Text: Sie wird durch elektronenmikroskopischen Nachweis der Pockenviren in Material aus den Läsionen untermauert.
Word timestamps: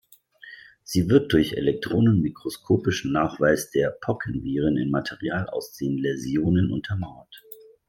Sie 0.83 1.11
wird 1.11 1.31
durch 1.31 1.53
elektronenmikroskopischen 1.53 3.11
Nachweis 3.11 3.69
der 3.69 3.91
Pockenviren 3.91 4.75
in 4.77 4.89
Material 4.89 5.47
aus 5.47 5.73
den 5.73 5.95
Läsionen 5.99 6.71
untermauert. 6.71 7.43